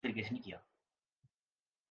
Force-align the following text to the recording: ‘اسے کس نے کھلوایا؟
‘اسے 0.03 0.11
کس 0.13 0.31
نے 0.31 0.39
کھلوایا؟ 0.39 0.57